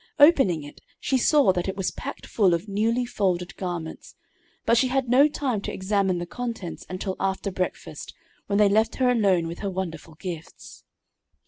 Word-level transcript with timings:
Opening 0.17 0.63
it, 0.63 0.81
she 0.99 1.19
saw 1.19 1.51
that 1.53 1.67
it 1.67 1.77
was 1.77 1.91
packed 1.91 2.25
full 2.25 2.55
of 2.55 2.67
newly 2.67 3.05
folded 3.05 3.55
garments, 3.55 4.15
but 4.65 4.75
she 4.75 4.87
had 4.87 5.07
no 5.07 5.27
time 5.27 5.61
to 5.61 5.71
examine 5.71 6.17
the 6.17 6.25
contents 6.25 6.87
until 6.89 7.15
after 7.19 7.51
breakfast, 7.51 8.15
when 8.47 8.57
they 8.57 8.67
left 8.67 8.95
her 8.95 9.11
alone 9.11 9.45
with 9.47 9.59
her 9.59 9.69
wonderful 9.69 10.15
gifts. 10.15 10.83